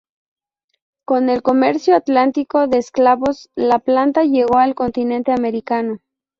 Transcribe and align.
Con 1.05 1.29
el 1.29 1.43
comercio 1.43 1.95
atlántico 1.95 2.65
de 2.67 2.79
esclavos 2.79 3.51
la 3.53 3.77
planta 3.77 4.23
llegó 4.23 4.57
al 4.57 4.73
continente 4.73 5.31
americano. 5.31 5.99